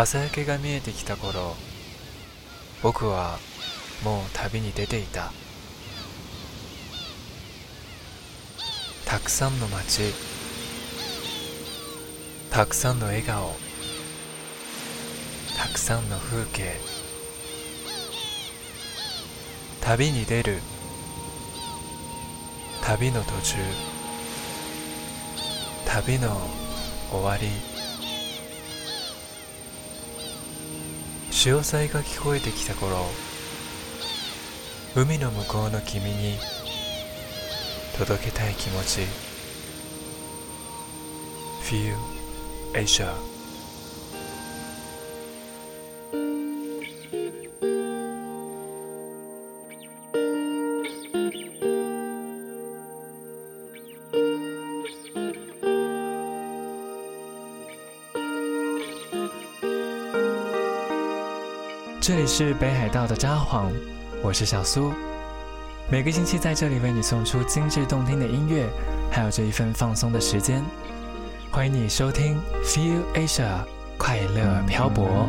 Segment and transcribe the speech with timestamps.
[0.00, 1.56] 朝焼けが見えてきた頃
[2.84, 3.40] 僕は
[4.04, 5.32] もう旅に出ていた。
[9.04, 10.12] たくさんの街
[12.48, 13.56] たくさんの笑顔
[15.56, 16.76] たくさんの風景
[19.80, 20.58] 旅に出る
[22.84, 23.56] 旅の途中
[25.86, 26.40] 旅の
[27.10, 27.77] 終わり。
[31.40, 32.96] 潮騒が聞こえてきた頃
[34.96, 36.36] 海の向こうの君に
[37.96, 39.02] 届けたい気持ち。
[41.62, 41.94] Feel
[42.74, 43.27] Asia.
[62.08, 63.70] 这里是北海道的札幌，
[64.22, 64.94] 我是小苏。
[65.90, 68.66] 每个星期在这里为你送出精致动听的音乐，
[69.10, 70.64] 还有这一份放松的时间。
[71.50, 73.58] 欢迎你收听 Feel Asia
[73.98, 75.28] 快乐漂泊。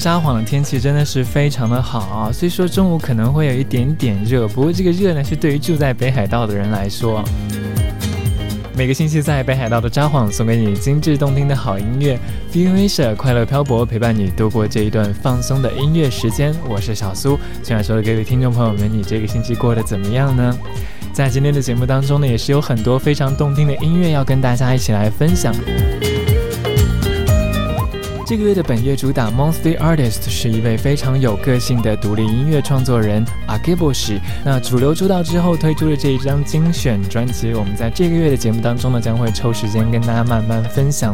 [0.00, 7.22] 札幌的天气真的是非常的好啊，虽说中午可能会有一点点热，不过这个热呢是对于住在北海道的人来说。
[8.74, 12.18] 每个星期在北海道的札幌送给你精致动听的好音乐
[12.50, 16.54] ，Feel Asia 快乐漂泊陪伴你度过这一段放松的音乐时间。
[16.66, 20.58] 我是小苏，亲爱的各位听众朋友们，你这个星期过得怎么样呢？
[21.12, 25.54] 在今天的节目当中呢，也是有很多非常动听的音乐要跟大家一起来分享。
[28.30, 34.20] 这个月的本月主打 Monthly Artist 是一位非常有个性的独立音乐创作人 a g i b o s h。
[34.44, 41.12] 那主流出道之后推出的这一张精选专辑，我们在这个月的节目当中呢，将会抽时间跟大家慢慢分享。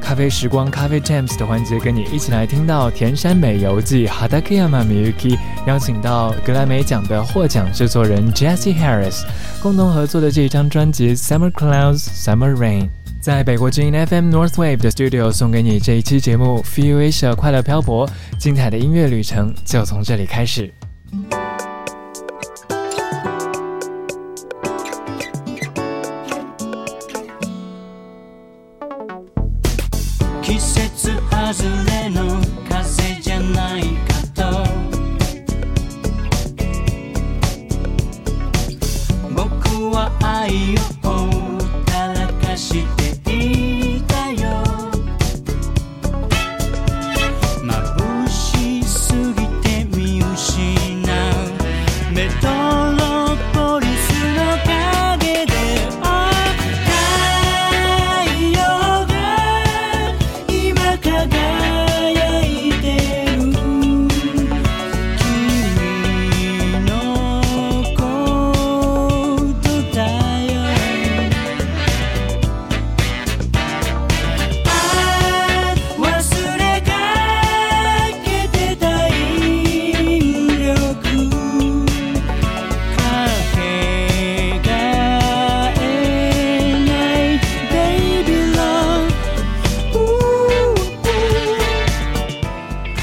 [0.00, 9.22] 咖啡时光咖啡 Jams 的环节，跟你一起来听到田山美游记 HADAKIAMA MIYUKI，邀请到格莱美奖的获奖制作人 Jesse Harris
[9.60, 12.88] 共同合作的这一张专辑 Summer Clouds Summer Rain。
[13.22, 18.04] 在北国之音 FM North Wave 的 Studio 送给你这一期节目《Feel Asia 快乐漂泊》，
[18.36, 20.74] 精彩的音乐旅程就从这里开始。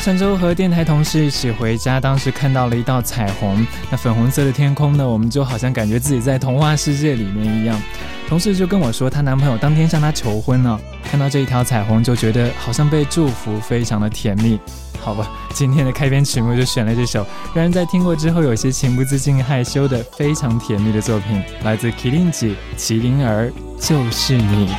[0.10, 7.80] 上周和电台同事一起回家，当时看到了一道彩虹，那粉红色的天空呢，我们就好像感觉自己在童话世界里面一样。
[8.28, 14.60] 同事就跟我说，她男朋友当天向她求婚了，看到这一条彩虹就觉得好像被祝福，非常的甜蜜。
[15.00, 24.70] 好吧，今天的开篇曲目就选了这首，让人在听过之后有些情不自禁害羞的非常甜蜜的作品，来自 Kilinji 麒麟儿，就是你。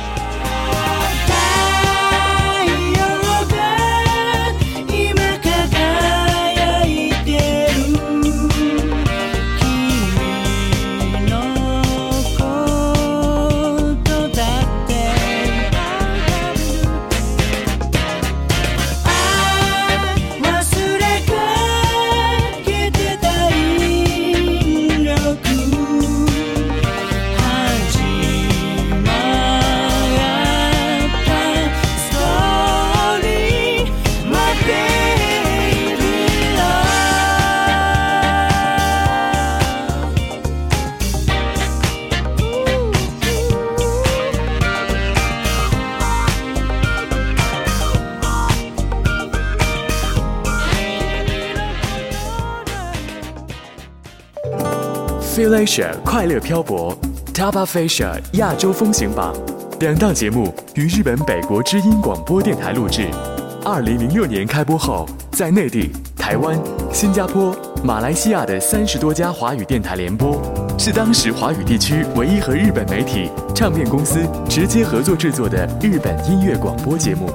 [55.51, 56.97] Feel Asia 快乐漂泊
[57.33, 59.35] ，Top of Asia 亚洲风行榜，
[59.81, 63.05] 两档节目于日本北国之音广播电台录制。
[63.65, 66.57] 二零零六年开播后，在内地、台湾、
[66.93, 67.53] 新加坡、
[67.83, 70.41] 马来西亚的三十多家华语电台联播，
[70.79, 77.29] 是当时华语地区唯一和日本媒体、唱片公司直接合作制作的日本音乐广播节目。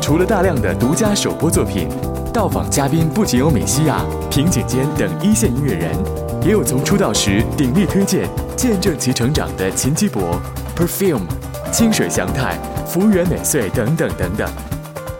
[0.00, 1.88] 除了大量的独家首播作品，
[2.32, 5.90] 到访嘉宾不仅有米西亚、平井坚等一线音乐人，
[6.42, 10.40] 也有从出道时鼎力推荐、见证其成长的秦基博、
[10.76, 11.22] Perfume、
[11.72, 12.56] 清水祥太、
[12.86, 14.48] 福原美穗等等等等。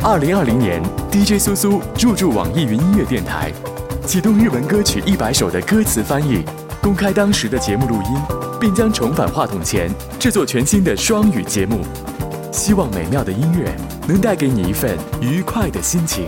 [0.01, 3.53] 二零二零年，DJ 苏苏入驻网易云音乐电台，
[4.07, 6.45] 启动日文歌曲一百首的歌词翻译，
[6.81, 8.17] 公开当时的节目录音，
[8.61, 11.81] 并将重返话筒前制作全新的双语节目。
[12.53, 13.71] 希望美妙的音乐
[14.07, 16.25] 能带给你一份愉快的心情。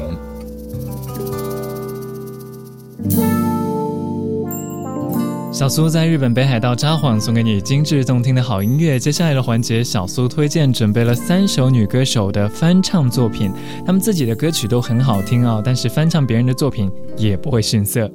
[5.61, 8.99] 小苏在日本北海道札幌送给你精致动听的好音乐。
[8.99, 13.53] 接下来的环节，小苏推荐准备了三首女歌手的翻唱作品，
[13.85, 18.11] 她们自己的歌曲都很好听啊，但是翻唱别人的作品也不会逊色。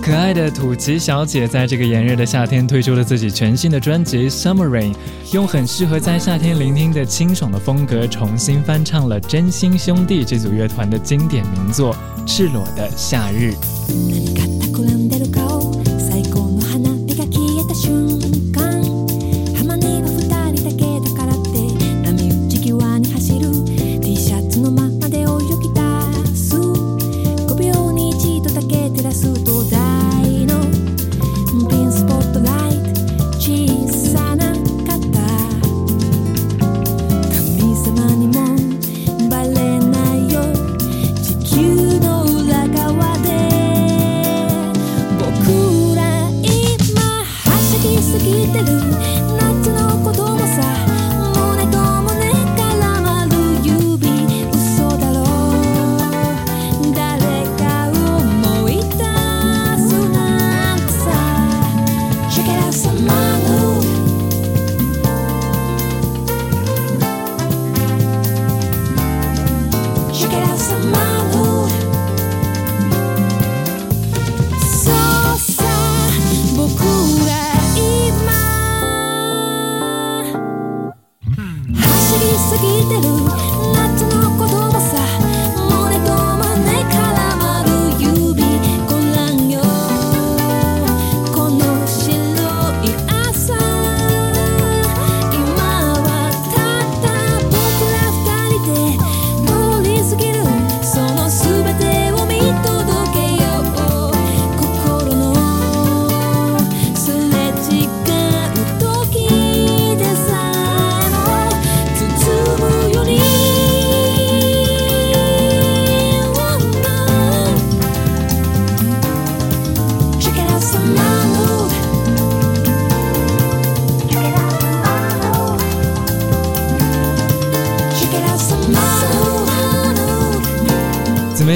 [0.00, 4.92] 可爱的土岐小姐在这个炎热的夏天推出了自己全新的专辑《Summer Rain》，
[5.32, 11.94] 用很适合在夏天聆听的清爽的风格，重新翻唱了真心兄弟这组乐团的经典名作
[12.24, 13.54] 《赤裸的夏日》。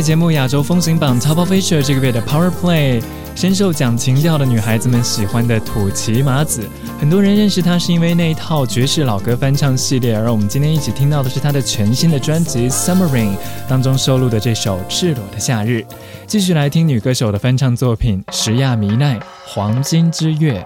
[0.07, 3.03] 节目《亚洲风行榜》Top of Asia 这个月的 Power Play，
[3.35, 6.63] 深受讲情调的女孩子们喜欢的土岐麻子，
[7.01, 13.35] 很多人认识她是因为那一套爵士老歌翻唱系列，而我们今天一起听到的是她的全新的专辑《Summer Rain》
[13.69, 15.85] 当中收录的这首《赤裸的夏日》。
[16.29, 20.61] 继续来听女歌手的翻唱作品《石亚弥奈黄金之月》。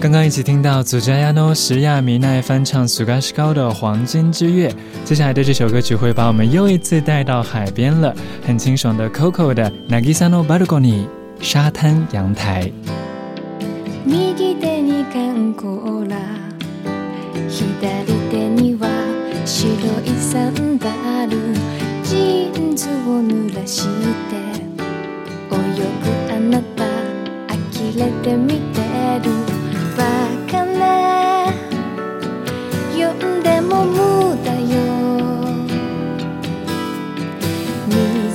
[0.00, 4.68] 刚刚一起听到祖加亚诺什亚米奈翻唱苏嘎什高的《黄金之月》，
[5.04, 8.14] 接下来的这首歌曲会把我们又一次带到海边了，
[8.46, 11.08] 很清爽的 Coco 的 Nagisano Balcony
[11.40, 12.70] 沙滩阳台。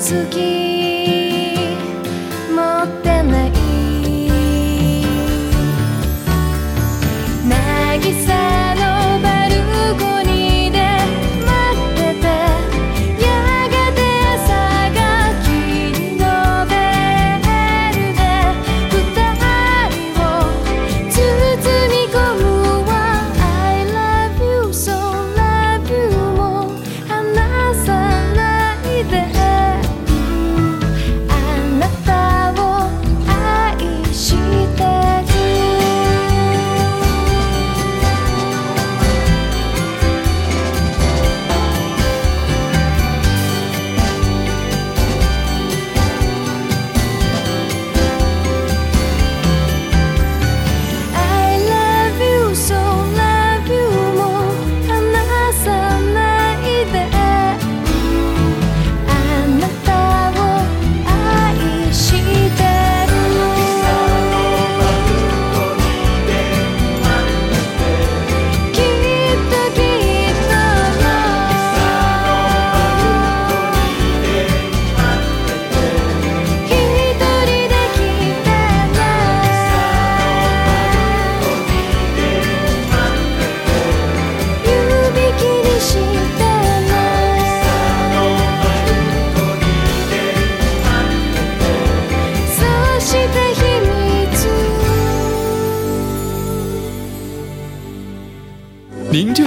[0.04, 0.73] 月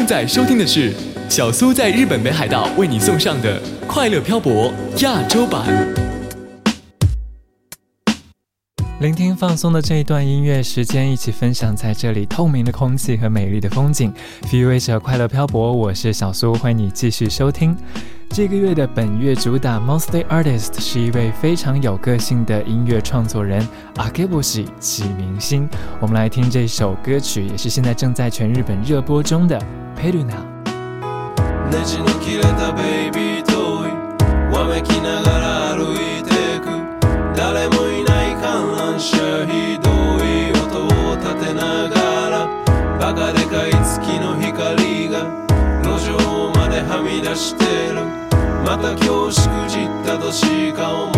[0.06, 0.94] 在收听的是
[1.28, 5.66] 小苏在日本北海道为你送上的快乐漂泊亚洲版。
[9.00, 14.14] 聆听放松的这一段音乐时间，一起分享在这里透明的空气和美丽的风景。
[14.44, 17.76] Feel 着快乐漂泊，我是小苏，欢迎你继续收听。
[18.29, 25.69] 这个月的本月主打 Monthly Artist 是一位非常有个性的音乐创作人阿给波西启明星。
[25.99, 29.59] 我们来听这首歌曲，也是现在正在全日本热播中的。
[30.01, 30.33] ペルナ
[31.69, 33.91] ネジの切れたベイビートイ
[34.51, 36.65] わめきながら歩いてく
[37.35, 39.15] 誰もいない観覧車
[39.45, 39.89] ひど
[40.25, 42.33] い音を立てながら
[42.99, 45.29] バカでかい月の光が
[45.83, 46.17] 路上
[46.55, 48.01] まではみ出してる
[48.66, 51.15] また今日しくじったとしか思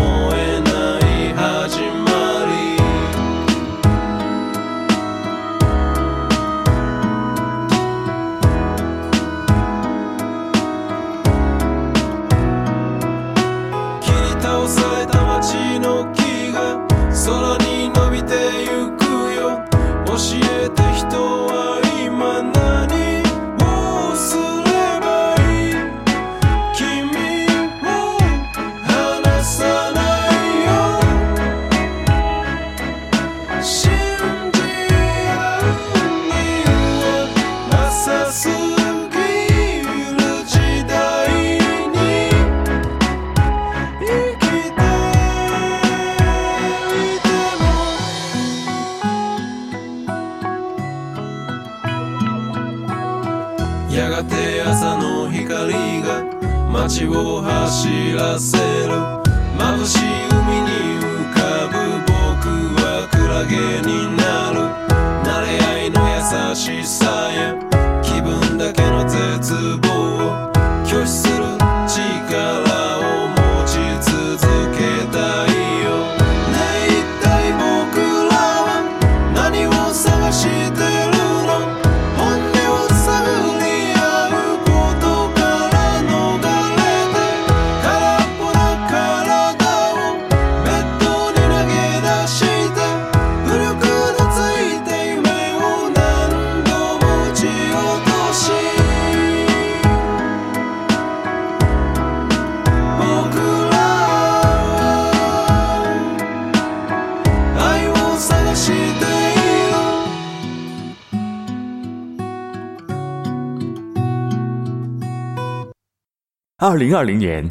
[116.61, 117.49] 二零二零年，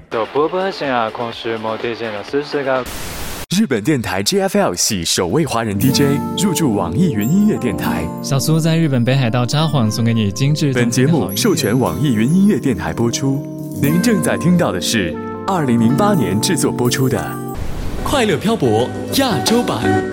[3.56, 8.06] 日本电台 JFL 系首位华人 DJ 入驻网易云音乐电台。
[8.22, 10.74] 小苏在日本北海道札幌送给你精致。
[10.74, 13.48] 本节目授权网易云音乐电台播出。
[13.82, 15.16] 您正在听到的是
[15.48, 17.18] 二零零八年制作播出的
[18.04, 18.90] 《快乐漂泊》
[19.22, 20.04] 亚洲版。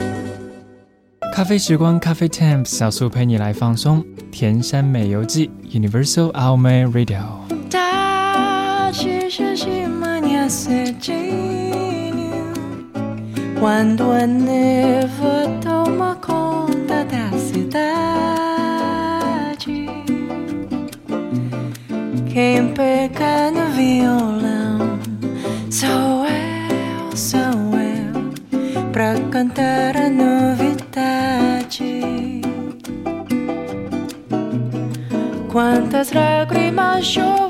[1.34, 4.04] 咖啡时光，咖啡 Time，小苏陪你来放松。
[4.30, 7.53] 田山美游记，Universal Alma Radio。
[13.58, 17.96] Quando a neva toma conta da cidade,
[22.32, 24.98] quem pega no violão
[25.70, 28.32] sou eu, sou eu,
[28.92, 30.82] pra cantar a novidade.
[35.50, 37.43] Quantas lágrimas chover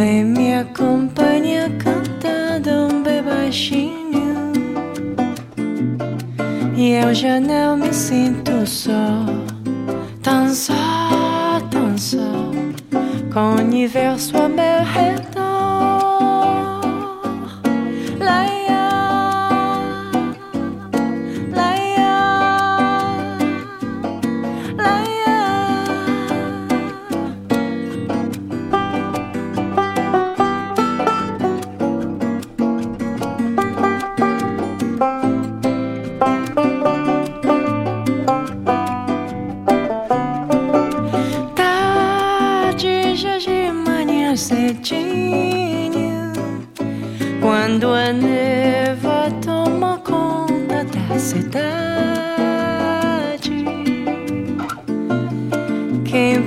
[0.00, 4.34] Vem me acompanhar cantando um baixinho.
[6.74, 9.26] E eu já não me sinto só,
[10.22, 12.50] tão só, tão só,
[13.30, 15.39] com o universo a meu redor.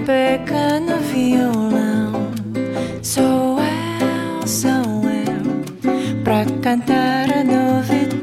[0.06, 2.32] peca no violão.
[3.02, 8.14] Sou eu, sou eu, pra cantar a novidade.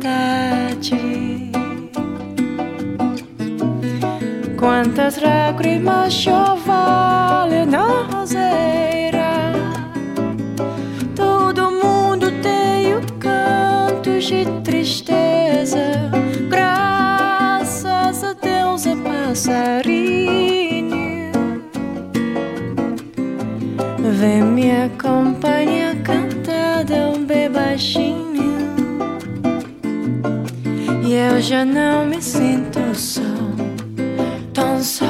[4.58, 8.09] Quantas lágrimas chovalho não
[31.50, 33.20] já não me sinto só,
[34.54, 35.04] tão só,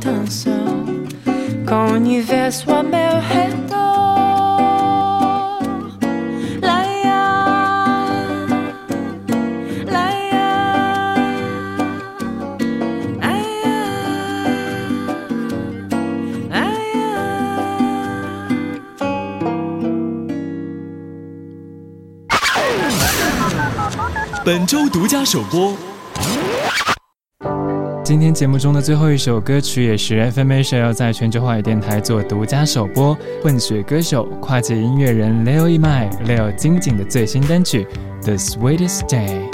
[0.00, 0.50] tão só,
[1.68, 3.41] com o universo a meu redor.
[25.24, 25.74] 首播。
[28.04, 33.16] 今天节目中的最后一首歌曲，也是 FM Asia 要在全球华语电台做独家首播。
[33.42, 37.86] 混血歌手、跨界音乐人 Leo Imai Leo 金井的最新单曲
[38.24, 39.48] 《The Sweetest Day》。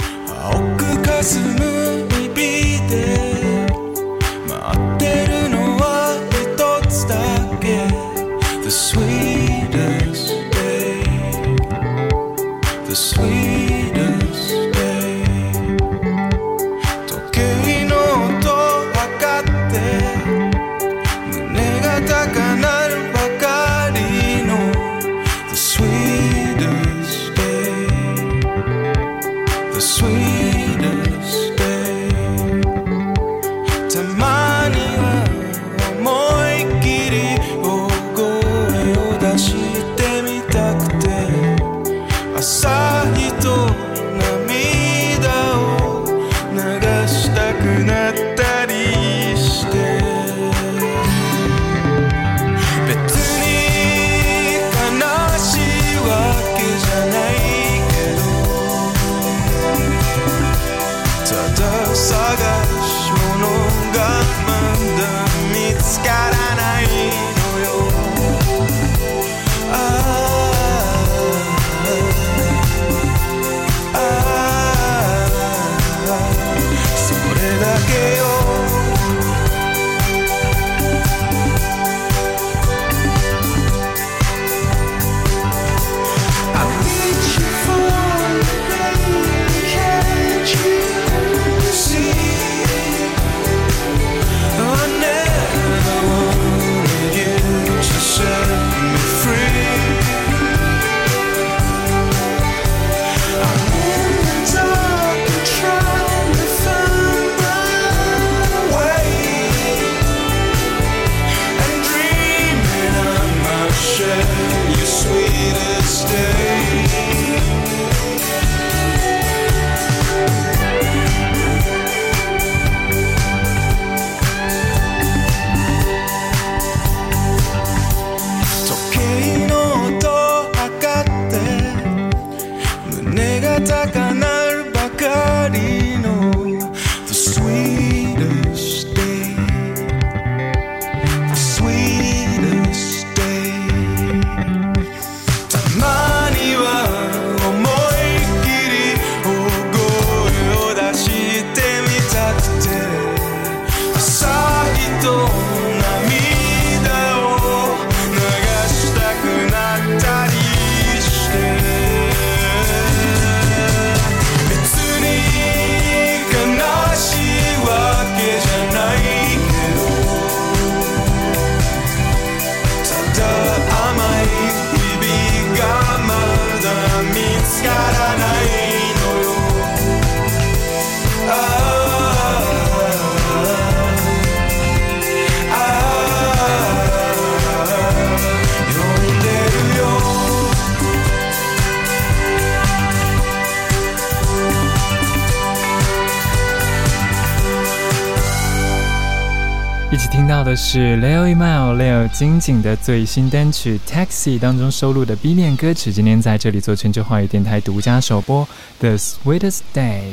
[200.39, 208.47] 到的是 Leo Email Leo 金井的最新单曲《Taxi》当中收录的 B 面歌曲，今天在这里做全球华语电台独家首播。
[208.79, 210.03] The Sweetest Day，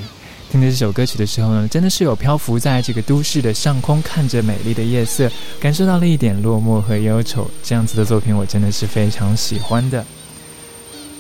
[0.51, 7.49] 听着这首歌曲的时候呢，真的是有漂浮在这个都市的上空，看着美丽的夜色，感受到了一点落寞和忧愁。
[7.62, 10.05] 这样子的作品，我真的是非常喜欢的。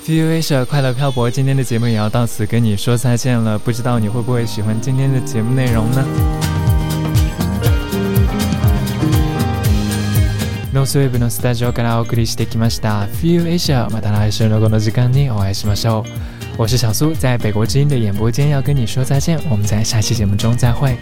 [0.04, 3.56] Feel Asia 快乐漂泊，今天的节目也要到此跟你说再见了。
[3.56, 6.04] 不知道你会不会喜欢今天的节目内容呢？
[10.86, 16.62] ースウェブのスタジオからお送りしてきました「Few Asia」また来週のこの時間にお会いしましょう。
[16.62, 19.38] 我是小苏在北国之音的演播间要跟你说再见。
[19.50, 20.96] 我们在下期节目中再会。